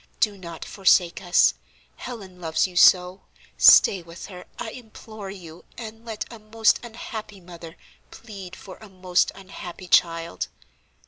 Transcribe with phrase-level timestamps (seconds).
[0.19, 1.53] Do not forsake us:
[1.97, 3.21] Helen loves you so.
[3.55, 7.77] Stay with her, I implore you, and let a most unhappy mother
[8.09, 10.47] plead for a most unhappy child."